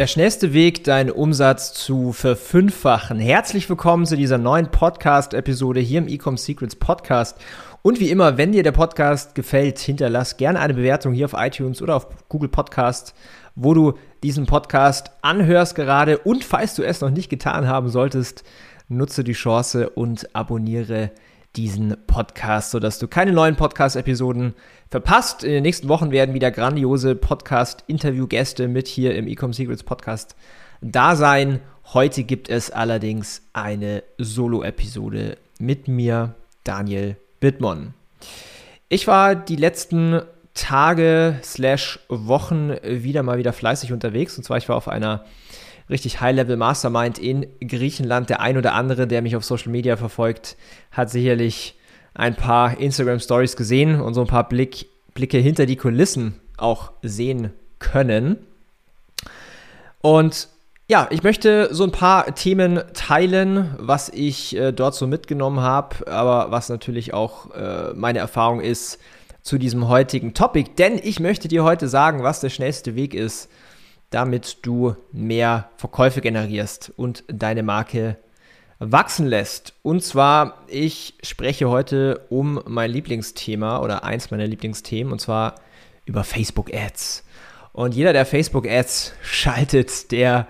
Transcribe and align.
Der 0.00 0.06
schnellste 0.06 0.54
Weg, 0.54 0.84
deinen 0.84 1.10
Umsatz 1.10 1.74
zu 1.74 2.14
verfünffachen. 2.14 3.18
Herzlich 3.18 3.68
willkommen 3.68 4.06
zu 4.06 4.16
dieser 4.16 4.38
neuen 4.38 4.70
Podcast-Episode 4.70 5.80
hier 5.80 5.98
im 5.98 6.08
Ecom 6.08 6.38
Secrets 6.38 6.74
Podcast. 6.74 7.36
Und 7.82 8.00
wie 8.00 8.08
immer, 8.08 8.38
wenn 8.38 8.52
dir 8.52 8.62
der 8.62 8.72
Podcast 8.72 9.34
gefällt, 9.34 9.78
hinterlass 9.78 10.38
gerne 10.38 10.58
eine 10.58 10.72
Bewertung 10.72 11.12
hier 11.12 11.26
auf 11.26 11.34
iTunes 11.36 11.82
oder 11.82 11.96
auf 11.96 12.06
Google 12.30 12.48
Podcast, 12.48 13.14
wo 13.54 13.74
du 13.74 13.92
diesen 14.22 14.46
Podcast 14.46 15.10
anhörst 15.20 15.74
gerade. 15.74 16.16
Und 16.16 16.44
falls 16.44 16.74
du 16.76 16.82
es 16.82 17.02
noch 17.02 17.10
nicht 17.10 17.28
getan 17.28 17.68
haben 17.68 17.90
solltest, 17.90 18.42
nutze 18.88 19.22
die 19.22 19.34
Chance 19.34 19.90
und 19.90 20.34
abonniere 20.34 21.10
diesen 21.56 21.96
Podcast, 22.06 22.70
sodass 22.70 22.98
du 22.98 23.08
keine 23.08 23.32
neuen 23.32 23.56
Podcast-Episoden 23.56 24.54
verpasst. 24.88 25.42
In 25.42 25.52
den 25.52 25.62
nächsten 25.62 25.88
Wochen 25.88 26.10
werden 26.10 26.34
wieder 26.34 26.50
grandiose 26.50 27.14
Podcast-Interview-Gäste 27.16 28.68
mit 28.68 28.86
hier 28.86 29.14
im 29.16 29.26
Ecom 29.26 29.52
Secrets 29.52 29.82
Podcast 29.82 30.36
da 30.80 31.16
sein. 31.16 31.60
Heute 31.92 32.22
gibt 32.22 32.48
es 32.48 32.70
allerdings 32.70 33.42
eine 33.52 34.04
Solo-Episode 34.18 35.38
mit 35.58 35.88
mir, 35.88 36.34
Daniel 36.62 37.16
Bittmann. 37.40 37.94
Ich 38.88 39.06
war 39.06 39.34
die 39.34 39.56
letzten 39.56 40.22
Tage 40.54 41.38
slash 41.42 41.98
Wochen 42.08 42.74
wieder 42.82 43.22
mal 43.22 43.38
wieder 43.38 43.52
fleißig 43.52 43.92
unterwegs. 43.92 44.36
Und 44.36 44.44
zwar, 44.44 44.58
ich 44.58 44.68
war 44.68 44.76
auf 44.76 44.88
einer 44.88 45.24
richtig 45.90 46.20
High-Level 46.20 46.56
Mastermind 46.56 47.18
in 47.18 47.46
Griechenland. 47.60 48.30
Der 48.30 48.40
ein 48.40 48.56
oder 48.56 48.74
andere, 48.74 49.06
der 49.06 49.22
mich 49.22 49.36
auf 49.36 49.44
Social 49.44 49.72
Media 49.72 49.96
verfolgt, 49.96 50.56
hat 50.92 51.10
sicherlich 51.10 51.76
ein 52.14 52.34
paar 52.34 52.78
Instagram 52.78 53.20
Stories 53.20 53.56
gesehen 53.56 54.00
und 54.00 54.14
so 54.14 54.22
ein 54.22 54.26
paar 54.26 54.48
Blick, 54.48 54.86
Blicke 55.14 55.38
hinter 55.38 55.66
die 55.66 55.76
Kulissen 55.76 56.40
auch 56.56 56.92
sehen 57.02 57.52
können. 57.78 58.38
Und 60.00 60.48
ja, 60.88 61.06
ich 61.10 61.22
möchte 61.22 61.72
so 61.72 61.84
ein 61.84 61.92
paar 61.92 62.34
Themen 62.34 62.80
teilen, 62.94 63.76
was 63.78 64.08
ich 64.08 64.56
äh, 64.56 64.72
dort 64.72 64.94
so 64.94 65.06
mitgenommen 65.06 65.60
habe, 65.60 66.06
aber 66.08 66.50
was 66.50 66.68
natürlich 66.68 67.14
auch 67.14 67.54
äh, 67.54 67.92
meine 67.94 68.18
Erfahrung 68.18 68.60
ist 68.60 68.98
zu 69.42 69.56
diesem 69.56 69.88
heutigen 69.88 70.34
Topic. 70.34 70.70
Denn 70.78 70.98
ich 71.00 71.20
möchte 71.20 71.48
dir 71.48 71.64
heute 71.64 71.88
sagen, 71.88 72.22
was 72.22 72.40
der 72.40 72.50
schnellste 72.50 72.96
Weg 72.96 73.14
ist, 73.14 73.48
damit 74.10 74.58
du 74.62 74.96
mehr 75.12 75.70
Verkäufe 75.76 76.20
generierst 76.20 76.92
und 76.96 77.24
deine 77.28 77.62
Marke 77.62 78.16
wachsen 78.80 79.26
lässt. 79.26 79.74
Und 79.82 80.02
zwar, 80.02 80.64
ich 80.66 81.14
spreche 81.22 81.68
heute 81.68 82.26
um 82.28 82.60
mein 82.66 82.90
Lieblingsthema 82.90 83.80
oder 83.80 84.04
eins 84.04 84.30
meiner 84.30 84.46
Lieblingsthemen 84.46 85.12
und 85.12 85.20
zwar 85.20 85.54
über 86.06 86.24
Facebook 86.24 86.74
Ads. 86.74 87.24
Und 87.72 87.94
jeder, 87.94 88.12
der 88.12 88.26
Facebook 88.26 88.66
Ads 88.66 89.12
schaltet, 89.22 90.10
der 90.10 90.48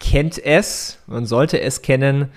kennt 0.00 0.44
es 0.44 0.98
und 1.06 1.26
sollte 1.26 1.60
es 1.60 1.82
kennen 1.82 2.30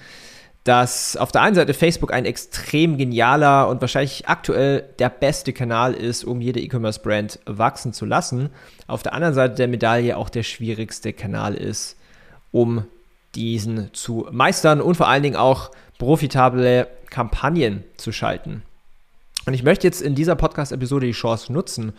dass 0.64 1.17
auf 1.17 1.31
der 1.31 1.42
einen 1.42 1.56
Seite 1.56 1.73
Facebook 1.73 2.14
ein 2.14 2.26
extrem 2.26 2.98
genialer 2.98 3.67
und 3.67 3.81
wahrscheinlich 3.81 4.28
aktuell 4.28 4.84
der 5.00 5.09
beste 5.09 5.54
Kanal 5.54 5.94
ist, 5.94 6.23
um 6.23 6.40
jede 6.40 6.59
E-Commerce-Brand 6.59 7.39
wachsen 7.45 7.94
zu 7.94 8.05
lassen. 8.05 8.49
Auf 8.86 9.02
der 9.02 9.14
anderen 9.14 9.33
Seite 9.33 9.55
der 9.55 9.67
Medaille 9.67 10.16
auch 10.16 10.30
der 10.30 10.44
schwierigste 10.44 11.14
Kanal 11.14 11.55
ist, 11.55 11.98
um 12.52 12.86
diesen 13.33 13.92
zu 13.94 14.27
meistern 14.32 14.82
und 14.82 14.95
vor 14.95 15.08
allen 15.08 15.23
Dingen 15.23 15.36
auch 15.36 15.72
profitable 15.98 16.88
Kampagnen 17.10 17.83
zu 17.98 18.11
schalten. 18.11 18.64
Und 19.48 19.55
ich 19.55 19.64
möchte 19.64 19.88
jetzt 19.88 20.02
in 20.02 20.14
dieser 20.14 20.36
Podcast-Episode 20.36 21.08
die 21.08 21.14
Chance 21.14 21.52
nutzen, 21.52 21.93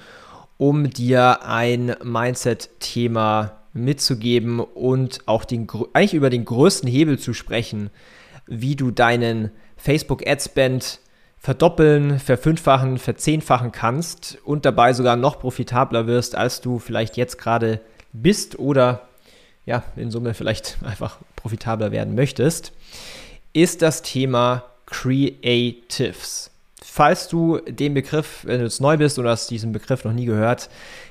um 0.58 0.90
dir 0.90 1.44
ein 1.44 1.96
Mindset-Thema 2.04 3.58
mitzugeben 3.72 4.60
und 4.60 5.20
auch 5.26 5.44
den, 5.44 5.66
eigentlich 5.92 6.14
über 6.14 6.30
den 6.30 6.44
größten 6.44 6.88
Hebel 6.88 7.18
zu 7.18 7.34
sprechen, 7.34 7.90
wie 8.46 8.76
du 8.76 8.90
deinen 8.90 9.50
Facebook 9.76 10.26
Ad-Spend 10.26 11.00
verdoppeln, 11.38 12.20
verfünffachen, 12.20 12.98
verzehnfachen 12.98 13.72
kannst 13.72 14.38
und 14.44 14.64
dabei 14.64 14.92
sogar 14.92 15.16
noch 15.16 15.40
profitabler 15.40 16.06
wirst, 16.06 16.36
als 16.36 16.60
du 16.60 16.78
vielleicht 16.78 17.16
jetzt 17.16 17.36
gerade 17.36 17.80
bist 18.12 18.58
oder 18.58 19.08
ja, 19.64 19.82
in 19.96 20.10
Summe 20.10 20.34
vielleicht 20.34 20.78
einfach 20.84 21.18
profitabler 21.36 21.90
werden 21.90 22.14
möchtest, 22.14 22.72
ist 23.52 23.82
das 23.82 24.02
Thema 24.02 24.64
Creatives. 24.86 26.50
Falls 26.80 27.28
du 27.28 27.58
den 27.58 27.94
Begriff, 27.94 28.44
wenn 28.44 28.58
du 28.58 28.64
jetzt 28.64 28.80
neu 28.80 28.96
bist 28.96 29.18
oder 29.18 29.30
hast 29.30 29.50
diesen 29.50 29.72
Begriff 29.72 30.04
noch 30.04 30.12
nie 30.12 30.26
gehört, 30.26 30.68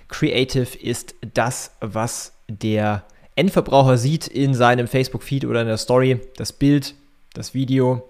Creative 0.07 0.77
ist 0.77 1.15
das, 1.33 1.71
was 1.79 2.33
der 2.47 3.03
Endverbraucher 3.35 3.97
sieht 3.97 4.27
in 4.27 4.53
seinem 4.53 4.87
Facebook-Feed 4.87 5.45
oder 5.45 5.61
in 5.61 5.67
der 5.67 5.77
Story, 5.77 6.19
das 6.35 6.53
Bild, 6.53 6.95
das 7.33 7.53
Video, 7.53 8.09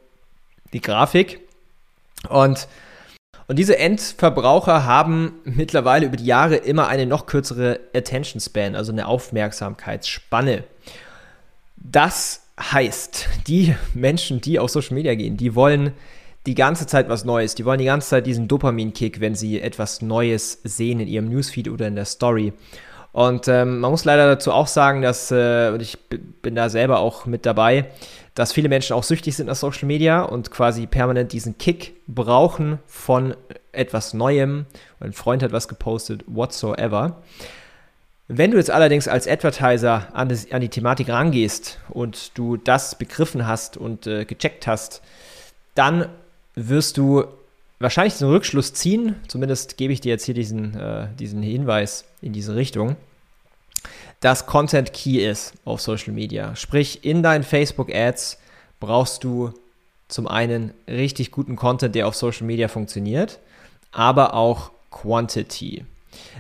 die 0.74 0.82
Grafik. 0.82 1.42
Und, 2.30 2.68
und 3.48 3.60
diese 3.60 3.78
Endverbraucher 3.78 4.86
haben 4.86 5.34
mittlerweile 5.44 6.06
über 6.06 6.18
die 6.18 6.26
Jahre 6.26 6.56
immer 6.56 6.88
eine 6.88 7.06
noch 7.06 7.26
kürzere 7.26 7.80
Attention 7.94 8.40
Span, 8.40 8.76
also 8.76 8.92
eine 8.92 9.08
Aufmerksamkeitsspanne. 9.08 10.64
Das 11.78 12.44
heißt, 12.60 13.28
die 13.48 13.76
Menschen, 13.94 14.42
die 14.42 14.60
auf 14.60 14.70
Social 14.70 14.94
Media 14.96 15.16
gehen, 15.16 15.38
die 15.38 15.56
wollen 15.56 15.94
die 16.46 16.56
ganze 16.56 16.88
Zeit 16.88 17.10
was 17.10 17.26
Neues. 17.26 17.56
Die 17.56 17.66
wollen 17.66 17.80
die 17.80 17.86
ganze 17.86 18.10
Zeit 18.10 18.26
diesen 18.26 18.48
Dopamin-Kick, 18.48 19.20
wenn 19.20 19.36
sie 19.36 19.62
etwas 19.62 20.02
Neues 20.02 20.60
sehen 20.64 21.00
in 21.00 21.08
ihrem 21.08 21.30
Newsfeed 21.30 21.70
oder 21.70 21.88
in 21.88 21.96
der 21.96 22.06
Story. 22.06 22.54
Und 23.12 23.48
ähm, 23.48 23.80
man 23.80 23.92
muss 23.92 24.06
leider 24.06 24.26
dazu 24.26 24.52
auch 24.52 24.68
sagen, 24.68 25.02
dass, 25.02 25.32
äh, 25.32 25.72
und 25.74 25.82
ich 25.82 25.98
bin 26.10 26.56
da 26.56 26.70
selber 26.70 27.00
auch 27.00 27.26
mit 27.26 27.46
dabei, 27.46 27.90
dass 28.36 28.54
viele 28.54 28.70
Menschen 28.70 28.94
auch 28.94 29.04
süchtig 29.04 29.36
sind 29.36 29.48
nach 29.48 29.56
Social 29.56 29.86
Media 29.86 30.22
und 30.24 30.52
quasi 30.52 30.88
permanent 30.88 31.34
diesen 31.34 31.58
Kick 31.58 31.94
brauchen 32.08 32.80
von 32.86 33.36
etwas 33.72 34.14
Neuem. 34.14 34.66
Ein 35.00 35.14
Freund 35.14 35.44
hat 35.44 35.52
was 35.52 35.68
gepostet, 35.68 36.24
whatsoever. 36.28 37.22
Wenn 38.28 38.52
du 38.52 38.58
jetzt 38.58 38.72
allerdings 38.72 39.10
als 39.10 39.28
Advertiser 39.28 40.08
an, 40.14 40.30
das, 40.30 40.50
an 40.52 40.62
die 40.62 40.70
Thematik 40.70 41.10
rangehst 41.10 41.80
und 41.90 42.38
du 42.38 42.56
das 42.56 42.96
begriffen 42.96 43.46
hast 43.46 43.76
und 43.76 44.08
äh, 44.08 44.24
gecheckt 44.24 44.68
hast, 44.68 45.02
dann 45.76 46.08
wirst 46.56 46.98
du 46.98 47.26
wahrscheinlich 47.80 48.18
den 48.18 48.30
Rückschluss 48.30 48.74
ziehen, 48.74 49.16
zumindest 49.28 49.76
gebe 49.76 49.92
ich 49.92 50.00
dir 50.00 50.10
jetzt 50.10 50.26
hier 50.26 50.36
diesen, 50.36 50.80
äh, 50.80 51.08
diesen 51.20 51.44
Hinweis 51.44 52.06
in 52.22 52.32
diese 52.32 52.56
Richtung, 52.56 52.96
dass 54.22 54.46
Content 54.46 54.94
Key 54.94 55.18
ist 55.18 55.54
auf 55.66 55.82
Social 55.82 56.14
Media. 56.14 56.56
Sprich, 56.56 57.04
in 57.04 57.22
deinen 57.24 57.44
Facebook 57.44 57.94
Ads 57.94 58.38
brauchst 58.80 59.24
du 59.24 59.54
zum 60.08 60.28
einen 60.28 60.74
richtig 60.88 61.32
guten 61.32 61.56
Content, 61.56 61.96
der 61.96 62.08
auf 62.08 62.16
Social 62.16 62.46
Media 62.46 62.68
funktioniert, 62.68 63.40
aber 63.92 64.34
auch 64.34 64.72
Quantity. 64.92 65.86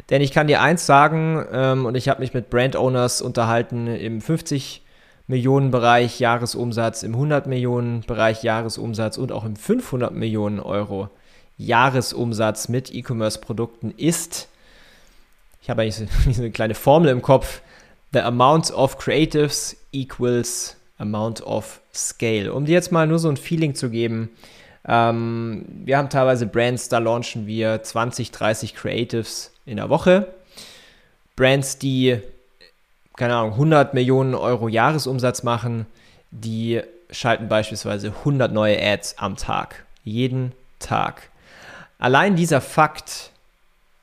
Denn 0.09 0.21
ich 0.21 0.31
kann 0.31 0.47
dir 0.47 0.61
eins 0.61 0.85
sagen, 0.85 1.45
ähm, 1.51 1.85
und 1.85 1.95
ich 1.95 2.09
habe 2.09 2.21
mich 2.21 2.33
mit 2.33 2.49
Brand 2.49 2.75
Owners 2.75 3.21
unterhalten 3.21 3.87
im 3.87 4.21
50 4.21 4.81
Millionen 5.27 5.71
Bereich 5.71 6.19
Jahresumsatz, 6.19 7.03
im 7.03 7.13
100 7.13 7.47
Millionen 7.47 8.01
Bereich 8.01 8.43
Jahresumsatz 8.43 9.17
und 9.17 9.31
auch 9.31 9.45
im 9.45 9.55
500 9.55 10.13
Millionen 10.13 10.59
Euro 10.59 11.09
Jahresumsatz 11.57 12.67
mit 12.67 12.93
E-Commerce 12.93 13.39
Produkten 13.39 13.91
ist, 13.95 14.49
ich 15.61 15.69
habe 15.69 15.83
eigentlich 15.83 15.95
so, 15.95 16.05
so 16.31 16.41
eine 16.41 16.51
kleine 16.51 16.75
Formel 16.75 17.09
im 17.09 17.21
Kopf, 17.21 17.61
the 18.13 18.19
amount 18.19 18.71
of 18.71 18.97
creatives 18.97 19.75
equals 19.91 20.75
amount 20.97 21.41
of 21.41 21.81
scale. 21.93 22.53
Um 22.53 22.65
dir 22.65 22.73
jetzt 22.73 22.91
mal 22.91 23.07
nur 23.07 23.19
so 23.19 23.29
ein 23.29 23.37
Feeling 23.37 23.75
zu 23.75 23.89
geben, 23.89 24.29
ähm, 24.87 25.65
wir 25.85 25.97
haben 25.97 26.09
teilweise 26.09 26.45
Brands, 26.47 26.89
da 26.89 26.97
launchen 26.97 27.47
wir 27.47 27.83
20, 27.83 28.31
30 28.31 28.75
Creatives 28.75 29.51
in 29.65 29.77
der 29.77 29.89
Woche. 29.89 30.33
Brands, 31.35 31.77
die, 31.77 32.19
keine 33.15 33.35
Ahnung, 33.35 33.53
100 33.53 33.93
Millionen 33.93 34.35
Euro 34.35 34.67
Jahresumsatz 34.67 35.43
machen, 35.43 35.85
die 36.31 36.81
schalten 37.11 37.47
beispielsweise 37.47 38.07
100 38.07 38.51
neue 38.51 38.81
Ads 38.81 39.17
am 39.17 39.35
Tag. 39.37 39.85
Jeden 40.03 40.53
Tag. 40.79 41.29
Allein 41.99 42.35
dieser 42.35 42.61
Fakt 42.61 43.30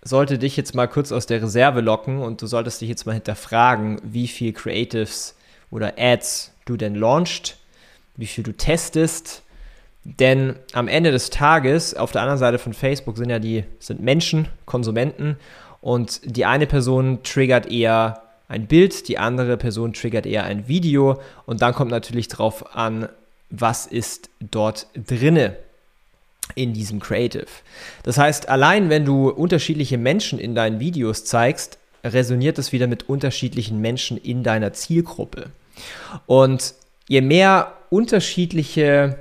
sollte 0.02 0.38
dich 0.38 0.56
jetzt 0.56 0.74
mal 0.74 0.86
kurz 0.86 1.12
aus 1.12 1.26
der 1.26 1.42
Reserve 1.42 1.80
locken 1.80 2.18
und 2.18 2.40
du 2.40 2.46
solltest 2.46 2.80
dich 2.80 2.88
jetzt 2.88 3.06
mal 3.06 3.14
hinterfragen, 3.14 4.00
wie 4.02 4.28
viel 4.28 4.52
Creatives 4.52 5.36
oder 5.70 5.94
Ads 5.98 6.52
du 6.64 6.76
denn 6.76 6.94
launchst, 6.94 7.56
wie 8.16 8.26
viel 8.26 8.44
du 8.44 8.52
testest, 8.52 9.42
Denn 10.04 10.56
am 10.72 10.88
Ende 10.88 11.10
des 11.10 11.28
Tages, 11.28 11.94
auf 11.94 12.12
der 12.12 12.22
anderen 12.22 12.38
Seite 12.38 12.58
von 12.58 12.72
Facebook 12.72 13.18
sind 13.18 13.28
ja 13.28 13.38
die 13.38 13.64
sind 13.78 14.00
Menschen, 14.00 14.48
Konsumenten. 14.64 15.36
Und 15.80 16.20
die 16.24 16.46
eine 16.46 16.66
Person 16.66 17.22
triggert 17.24 17.70
eher 17.70 18.22
ein 18.48 18.66
Bild, 18.66 19.08
die 19.08 19.18
andere 19.18 19.58
Person 19.58 19.92
triggert 19.92 20.24
eher 20.24 20.44
ein 20.44 20.66
Video. 20.66 21.20
Und 21.44 21.60
dann 21.60 21.74
kommt 21.74 21.90
natürlich 21.90 22.28
drauf 22.28 22.74
an, 22.74 23.08
was 23.50 23.86
ist 23.86 24.30
dort 24.40 24.86
drinne 24.94 25.56
in 26.54 26.72
diesem 26.72 27.00
Creative. 27.00 27.46
Das 28.02 28.18
heißt, 28.18 28.48
allein 28.48 28.90
wenn 28.90 29.04
du 29.04 29.28
unterschiedliche 29.28 29.98
Menschen 29.98 30.38
in 30.38 30.54
deinen 30.54 30.80
Videos 30.80 31.24
zeigst, 31.24 31.78
resoniert 32.04 32.58
es 32.58 32.72
wieder 32.72 32.86
mit 32.86 33.08
unterschiedlichen 33.08 33.80
Menschen 33.80 34.16
in 34.16 34.42
deiner 34.42 34.72
Zielgruppe. 34.72 35.50
Und 36.26 36.74
je 37.08 37.20
mehr 37.20 37.74
unterschiedliche 37.90 39.18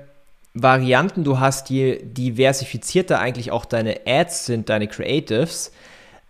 Varianten 0.54 1.24
du 1.24 1.40
hast, 1.40 1.70
je 1.70 2.00
diversifizierter 2.04 3.20
eigentlich 3.20 3.52
auch 3.52 3.66
deine 3.66 4.02
Ads 4.06 4.46
sind, 4.46 4.70
deine 4.70 4.88
Creatives, 4.88 5.72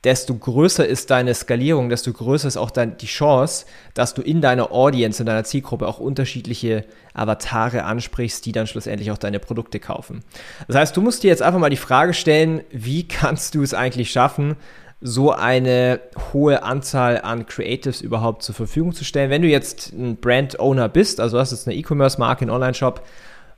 desto 0.07 0.33
größer 0.33 0.88
ist 0.88 1.12
deine 1.12 1.33
Skalierung, 1.33 1.89
desto 1.89 2.13
größer 2.13 2.48
ist 2.48 2.56
auch 2.56 2.71
dein, 2.71 2.95
die 2.95 3.07
Chance, 3.07 3.65
dass 3.94 4.13
du 4.13 4.21
in 4.21 4.39
deiner 4.39 4.71
Audience, 4.71 5.21
in 5.21 5.25
deiner 5.25 5.44
Zielgruppe 5.44 5.86
auch 5.86 6.00
unterschiedliche 6.00 6.86
Avatare 7.13 7.83
ansprichst, 7.83 8.45
die 8.45 8.54
dann 8.54 8.68
schlussendlich 8.68 9.12
auch 9.12 9.18
deine 9.18 9.39
Produkte 9.39 9.81
kaufen. 9.81 10.24
Das 10.68 10.77
heißt, 10.77 10.95
du 10.95 11.01
musst 11.01 11.24
dir 11.24 11.27
jetzt 11.27 11.42
einfach 11.42 11.59
mal 11.59 11.69
die 11.69 11.75
Frage 11.75 12.13
stellen, 12.13 12.62
wie 12.71 13.06
kannst 13.06 13.54
du 13.54 13.62
es 13.63 13.74
eigentlich 13.74 14.09
schaffen, 14.09 14.56
so 15.01 15.33
eine 15.33 16.00
hohe 16.31 16.63
Anzahl 16.63 17.19
an 17.19 17.45
Creatives 17.45 18.00
überhaupt 18.00 18.44
zur 18.44 18.56
Verfügung 18.56 18.94
zu 18.94 19.04
stellen. 19.04 19.30
Wenn 19.30 19.42
du 19.42 19.50
jetzt 19.50 19.92
ein 19.92 20.15
Brand 20.15 20.57
Owner 20.57 20.88
bist, 20.88 21.19
also 21.19 21.38
hast 21.38 21.51
jetzt 21.51 21.68
eine 21.68 21.75
E-Commerce-Marke, 21.75 22.44
einen 22.44 22.51
Online-Shop, 22.51 23.04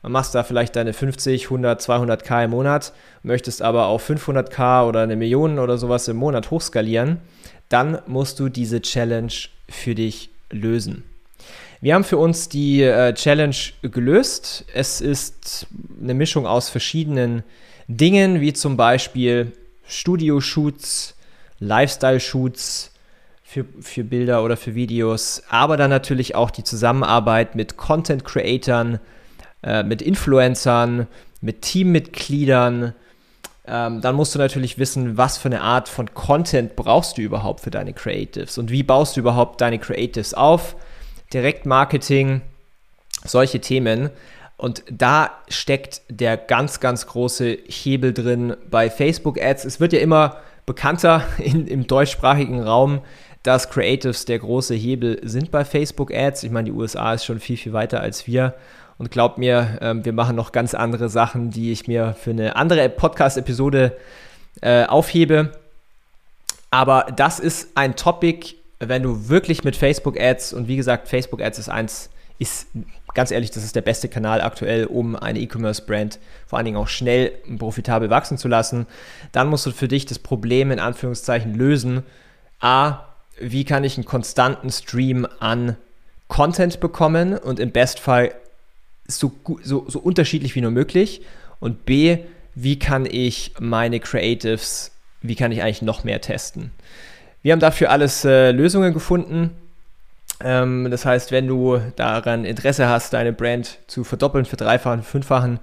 machst 0.02 0.36
da 0.36 0.44
vielleicht 0.44 0.76
deine 0.76 0.94
50, 0.94 1.46
100, 1.46 1.82
200k 1.82 2.46
im 2.46 2.52
Monat, 2.52 2.94
möchtest 3.24 3.62
aber 3.62 3.88
auf 3.88 4.10
500k 4.10 4.88
oder 4.88 5.02
eine 5.02 5.16
Million 5.16 5.60
oder 5.60 5.78
sowas 5.78 6.08
im 6.08 6.18
Monat 6.18 6.52
hochskalieren, 6.52 7.18
dann 7.68 8.00
musst 8.08 8.40
du 8.40 8.50
diese 8.50 8.82
Challenge 8.82 9.34
für 9.68 9.96
dich 9.96 10.30
lösen. 10.50 11.04
Wir 11.82 11.96
haben 11.96 12.04
für 12.04 12.18
uns 12.18 12.50
die 12.50 12.82
äh, 12.82 13.14
Challenge 13.14 13.56
gelöst. 13.82 14.66
Es 14.74 15.00
ist 15.00 15.68
eine 16.02 16.14
Mischung 16.14 16.46
aus 16.46 16.70
verschiedenen 16.70 17.44
Dingen, 17.88 18.42
wie 18.42 18.54
zum 18.54 18.76
Beispiel 18.76 19.54
Studio-Shoots, 19.88 21.16
Lifestyle-Shoots 21.60 22.92
für, 23.44 23.66
für 23.82 24.04
Bilder 24.04 24.44
oder 24.44 24.58
für 24.58 24.76
Videos, 24.76 25.42
aber 25.50 25.76
dann 25.76 25.90
natürlich 25.90 26.36
auch 26.36 26.52
die 26.52 26.64
Zusammenarbeit 26.64 27.56
mit 27.56 27.78
Content-Creatern, 27.78 29.00
äh, 29.64 29.84
mit 29.84 30.02
Influencern, 30.02 31.08
mit 31.42 31.62
Teammitgliedern. 31.62 32.94
Ähm, 33.68 34.02
dann 34.02 34.16
musst 34.16 34.34
du 34.34 34.40
natürlich 34.40 34.78
wissen, 34.78 35.18
was 35.18 35.38
für 35.38 35.50
eine 35.50 35.62
Art 35.62 35.90
von 35.90 36.14
Content 36.14 36.76
brauchst 36.76 37.18
du 37.18 37.22
überhaupt 37.22 37.62
für 37.62 37.72
deine 37.72 37.94
Creatives 37.94 38.58
und 38.58 38.72
wie 38.72 38.84
baust 38.84 39.16
du 39.16 39.22
überhaupt 39.22 39.62
deine 39.62 39.80
Creatives 39.80 40.34
auf. 40.34 40.76
Direktmarketing, 41.34 42.42
solche 43.24 43.60
Themen. 43.60 44.10
Und 44.58 44.84
da 44.92 45.32
steckt 45.48 46.02
der 46.10 46.36
ganz, 46.36 46.80
ganz 46.80 47.08
große 47.08 47.58
Hebel 47.68 48.14
drin 48.14 48.58
bei 48.70 48.90
Facebook 48.90 49.42
Ads. 49.42 49.66
Es 49.66 49.80
wird 49.80 49.94
ja 49.94 50.00
immer 50.00 50.38
bekannter 50.66 51.24
in, 51.38 51.68
im 51.68 51.88
deutschsprachigen 51.88 52.62
Raum, 52.62 53.02
dass 53.44 53.70
Creatives 53.70 54.26
der 54.26 54.40
große 54.40 54.76
Hebel 54.76 55.20
sind 55.24 55.52
bei 55.52 55.64
Facebook 55.64 56.14
Ads. 56.14 56.44
Ich 56.44 56.52
meine, 56.52 56.66
die 56.66 56.76
USA 56.76 57.14
ist 57.14 57.26
schon 57.26 57.40
viel, 57.40 57.58
viel 57.58 57.74
weiter 57.74 58.02
als 58.02 58.28
wir. 58.28 58.56
Und 59.00 59.12
glaubt 59.12 59.38
mir, 59.38 59.80
ähm, 59.82 60.04
wir 60.04 60.12
machen 60.14 60.36
noch 60.36 60.52
ganz 60.52 60.74
andere 60.74 61.08
Sachen, 61.08 61.52
die 61.52 61.72
ich 61.72 61.88
mir 61.88 62.16
für 62.20 62.32
eine 62.32 62.58
andere 62.58 62.88
Podcast-Episode 62.90 63.98
äh, 64.62 64.84
aufhebe. 64.84 65.54
Aber 66.70 67.08
das 67.16 67.40
ist 67.40 67.70
ein 67.76 67.96
Topic, 67.96 68.56
wenn 68.80 69.02
du 69.02 69.30
wirklich 69.30 69.64
mit 69.64 69.78
Facebook 69.78 70.20
Ads 70.20 70.52
und 70.52 70.68
wie 70.68 70.76
gesagt, 70.76 71.08
Facebook 71.08 71.42
Ads 71.42 71.60
ist 71.60 71.70
eins, 71.70 72.10
ist 72.40 72.68
ganz 73.14 73.32
ehrlich, 73.32 73.52
das 73.52 73.64
ist 73.64 73.76
der 73.76 73.82
beste 73.82 74.10
Kanal 74.10 74.42
aktuell, 74.42 74.86
um 74.86 75.16
eine 75.16 75.40
E-Commerce-Brand 75.40 76.20
vor 76.46 76.58
allen 76.58 76.66
Dingen 76.66 76.78
auch 76.78 76.90
schnell 76.90 77.32
und 77.48 77.58
profitabel 77.58 78.10
wachsen 78.10 78.38
zu 78.38 78.50
lassen. 78.50 78.86
Dann 79.32 79.48
musst 79.48 79.66
du 79.66 79.72
für 79.72 79.88
dich 79.88 80.08
das 80.08 80.20
Problem 80.20 80.72
in 80.72 80.80
Anführungszeichen 80.80 81.56
lösen. 81.56 82.04
A, 82.60 83.06
wie 83.40 83.64
kann 83.64 83.86
ich 83.86 83.96
einen 83.96 84.06
konstanten 84.06 84.70
Stream 84.70 85.26
an 85.40 85.78
Content 86.28 86.82
bekommen 86.82 87.38
und 87.38 87.62
im 87.62 87.72
Bestfall 87.72 88.34
so, 89.10 89.32
so, 89.64 89.86
so 89.88 90.00
unterschiedlich 90.00 90.56
wie 90.56 90.62
nur 90.62 90.72
möglich. 90.72 91.22
Und 91.60 91.86
B, 91.86 92.20
wie 92.56 92.80
kann 92.80 93.06
ich 93.06 93.54
meine 93.60 94.00
Creatives, 94.00 94.92
wie 95.22 95.36
kann 95.36 95.52
ich 95.52 95.62
eigentlich 95.62 95.82
noch 95.82 96.04
mehr 96.04 96.22
testen? 96.22 96.72
Wir 97.42 97.54
haben 97.54 97.60
dafür 97.60 97.90
alles 97.90 98.26
äh, 98.26 98.52
Lösungen 98.52 98.94
gefunden. 98.94 99.52
Ähm, 100.42 100.88
das 100.92 101.06
heißt, 101.06 101.32
wenn 101.32 101.48
du 101.48 101.80
daran 101.96 102.46
Interesse 102.46 102.88
hast, 102.88 103.14
deine 103.14 103.34
Brand 103.34 103.80
zu 103.88 104.04
verdoppeln, 104.04 104.46
verdreifachen, 104.46 105.04
fünffachen, 105.04 105.60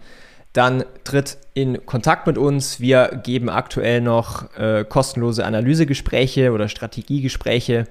dann 0.56 0.84
tritt 1.04 1.38
in 1.54 1.84
Kontakt 1.84 2.26
mit 2.26 2.38
uns. 2.38 2.80
Wir 2.80 3.20
geben 3.22 3.50
aktuell 3.50 4.00
noch 4.00 4.54
äh, 4.56 4.84
kostenlose 4.88 5.44
Analysegespräche 5.44 6.52
oder 6.52 6.68
Strategiegespräche, 6.68 7.86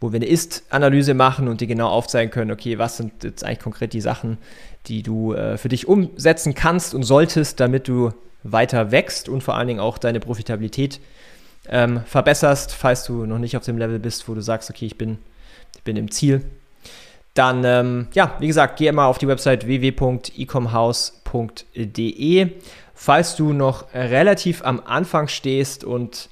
wo 0.00 0.12
wir 0.12 0.16
eine 0.16 0.26
Ist-Analyse 0.26 1.14
machen 1.14 1.48
und 1.48 1.60
dir 1.60 1.66
genau 1.66 1.88
aufzeigen 1.88 2.30
können, 2.30 2.50
okay, 2.50 2.78
was 2.78 2.98
sind 2.98 3.24
jetzt 3.24 3.44
eigentlich 3.44 3.60
konkret 3.60 3.92
die 3.92 4.00
Sachen, 4.00 4.38
die 4.86 5.02
du 5.02 5.32
äh, 5.32 5.56
für 5.56 5.68
dich 5.68 5.88
umsetzen 5.88 6.54
kannst 6.54 6.94
und 6.94 7.04
solltest, 7.04 7.58
damit 7.58 7.88
du 7.88 8.12
weiter 8.42 8.90
wächst 8.90 9.28
und 9.28 9.42
vor 9.42 9.56
allen 9.56 9.68
Dingen 9.68 9.80
auch 9.80 9.98
deine 9.98 10.20
Profitabilität 10.20 11.00
ähm, 11.68 12.02
verbesserst, 12.06 12.72
falls 12.72 13.04
du 13.04 13.26
noch 13.26 13.38
nicht 13.38 13.56
auf 13.56 13.64
dem 13.64 13.78
Level 13.78 13.98
bist, 13.98 14.28
wo 14.28 14.34
du 14.34 14.40
sagst, 14.40 14.70
okay, 14.70 14.86
ich 14.86 14.98
bin, 14.98 15.18
ich 15.76 15.82
bin 15.82 15.96
im 15.96 16.10
Ziel. 16.10 16.44
Dann, 17.34 17.64
ähm, 17.64 18.08
ja, 18.12 18.34
wie 18.40 18.48
gesagt, 18.48 18.78
geh 18.78 18.90
mal 18.92 19.06
auf 19.06 19.18
die 19.18 19.28
Website 19.28 19.66
www.ecomhouse.de. 19.66 22.48
Falls 22.94 23.36
du 23.36 23.52
noch 23.52 23.94
relativ 23.94 24.64
am 24.64 24.82
Anfang 24.84 25.28
stehst 25.28 25.84
und 25.84 26.28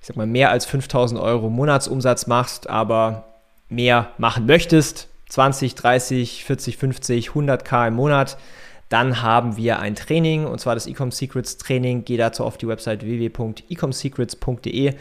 ich 0.00 0.06
sag 0.06 0.16
mal 0.16 0.26
mehr 0.26 0.50
als 0.50 0.66
5000 0.66 1.18
Euro 1.20 1.48
Monatsumsatz 1.48 2.26
machst, 2.26 2.68
aber 2.68 3.24
mehr 3.68 4.10
machen 4.18 4.46
möchtest, 4.46 5.08
20, 5.28 5.74
30, 5.74 6.44
40, 6.44 6.76
50, 6.76 7.30
100k 7.30 7.88
im 7.88 7.94
Monat, 7.94 8.36
dann 8.88 9.22
haben 9.22 9.56
wir 9.56 9.78
ein 9.78 9.94
Training 9.94 10.44
und 10.44 10.60
zwar 10.60 10.74
das 10.74 10.86
Ecom 10.86 11.12
Secrets 11.12 11.56
Training. 11.56 12.04
Geh 12.04 12.18
dazu 12.18 12.44
auf 12.44 12.58
die 12.58 12.68
Website 12.68 13.02
www.ecomsecrets.de. 13.02 14.94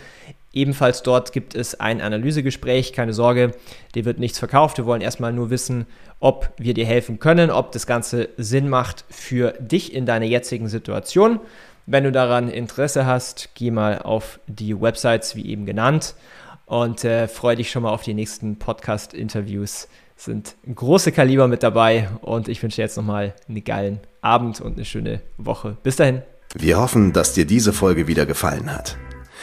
Ebenfalls 0.54 1.04
dort 1.04 1.32
gibt 1.32 1.56
es 1.56 1.80
ein 1.80 2.02
Analysegespräch. 2.02 2.94
Keine 2.94 3.14
Sorge, 3.14 3.54
dir 3.96 4.06
wird 4.06 4.20
nichts 4.20 4.40
verkauft. 4.40 4.78
Wir 4.78 4.86
wollen 4.86 5.02
erstmal 5.02 5.32
nur 5.32 5.50
wissen, 5.50 5.86
ob 6.20 6.52
wir 6.58 6.74
dir 6.74 6.86
helfen 6.86 7.20
können, 7.20 7.52
ob 7.52 7.72
das 7.72 7.88
Ganze 7.88 8.30
Sinn 8.38 8.68
macht 8.68 9.06
für 9.10 9.54
dich 9.54 9.94
in 9.94 10.06
deiner 10.06 10.26
jetzigen 10.26 10.68
Situation. 10.68 11.40
Wenn 11.86 12.04
du 12.04 12.12
daran 12.12 12.50
Interesse 12.50 13.06
hast, 13.06 13.50
geh 13.56 13.72
mal 13.72 14.00
auf 14.00 14.40
die 14.48 14.80
Websites 14.80 15.36
wie 15.36 15.46
eben 15.46 15.66
genannt 15.66 16.16
und 16.66 17.04
äh, 17.04 17.28
freue 17.28 17.56
dich 17.56 17.72
schon 17.72 17.84
mal 17.84 17.90
auf 17.90 18.04
die 18.04 18.14
nächsten 18.14 18.60
Podcast-Interviews 18.60 19.88
sind 20.16 20.56
große 20.74 21.12
Kaliber 21.12 21.48
mit 21.48 21.64
dabei 21.64 22.10
und 22.22 22.48
ich 22.48 22.62
wünsche 22.62 22.76
dir 22.76 22.84
jetzt 22.84 22.98
nochmal 22.98 23.34
einen 23.50 23.64
geilen 23.64 24.00
Abend 24.22 24.62
und 24.62 24.74
eine 24.74 24.86
schöne 24.86 25.22
Woche. 25.38 25.78
Bis 25.84 25.96
dahin. 25.96 26.22
Wir 26.54 26.80
hoffen, 26.80 27.14
dass 27.14 27.34
dir 27.34 27.46
diese 27.46 27.74
Folge 27.74 28.08
wieder 28.08 28.26
gefallen 28.26 28.72
hat. 28.72 28.98